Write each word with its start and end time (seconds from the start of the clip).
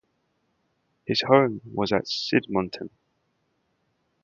His 1.05 1.21
home 1.27 1.61
was 1.63 1.91
at 1.91 2.05
Sydmonton. 2.07 2.89